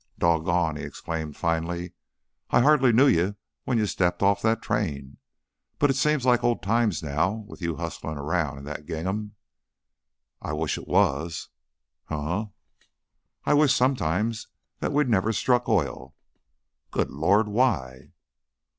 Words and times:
"Doggone!" 0.17 0.77
he 0.77 0.83
exclaimed, 0.83 1.37
finally. 1.37 1.93
"I 2.49 2.61
hardly 2.61 2.91
knew 2.91 3.05
you 3.05 3.35
when 3.65 3.77
you 3.77 3.85
stepped 3.85 4.23
off 4.23 4.41
that 4.41 4.59
train, 4.59 5.17
but 5.77 5.91
it 5.91 5.95
seems 5.95 6.25
like 6.25 6.43
old 6.43 6.63
times 6.63 7.03
now, 7.03 7.45
with 7.47 7.61
you 7.61 7.75
hustlin' 7.75 8.17
around 8.17 8.57
in 8.57 8.63
that 8.63 8.87
gingham." 8.87 9.35
"I 10.41 10.53
wish 10.53 10.75
it 10.79 10.87
was." 10.87 11.49
"Hunh?" 12.05 12.49
"I 13.45 13.53
wish, 13.53 13.75
sometimes, 13.75 14.47
that 14.79 14.91
we'd 14.91 15.07
never 15.07 15.31
struck 15.31 15.69
oil." 15.69 16.15
"Good 16.89 17.11
Lord! 17.11 17.47
Why?" 17.47 18.09